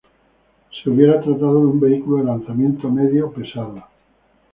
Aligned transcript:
Se 0.79 0.89
hubiera 0.89 1.21
tratado 1.21 1.59
de 1.59 1.65
un 1.67 1.79
vehículo 1.79 2.17
de 2.17 2.23
lanzamiento 2.23 2.89
medio-pesado. 2.89 3.83